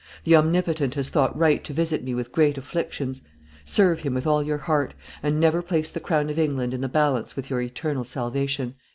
[0.23, 3.21] The Omnipotent has thought right to visit me with great afflictions;
[3.65, 6.89] serve Him with all your heart, and never place the crown of England in the
[6.89, 8.73] balance with your eternal salvation."